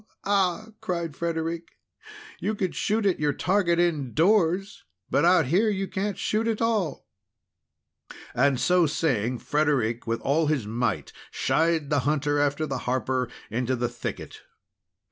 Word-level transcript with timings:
Ah!" 0.25 0.69
cried 0.81 1.15
Frederic. 1.15 1.77
"You 2.39 2.55
could 2.55 2.73
shoot 2.73 3.05
at 3.05 3.19
your 3.19 3.33
target 3.33 3.77
in 3.77 4.15
doors, 4.15 4.83
but 5.11 5.25
out 5.25 5.45
here, 5.45 5.69
you 5.69 5.87
can't 5.87 6.17
shoot 6.17 6.47
at 6.47 6.59
all!" 6.59 7.05
And 8.33 8.59
so 8.59 8.87
saying, 8.87 9.37
Frederic, 9.37 10.07
with 10.07 10.19
all 10.21 10.47
his 10.47 10.65
might, 10.65 11.13
shied 11.29 11.91
the 11.91 11.99
hunter 11.99 12.39
after 12.39 12.65
the 12.65 12.79
harper 12.89 13.29
into 13.51 13.75
the 13.75 13.89
thicket. 13.89 14.41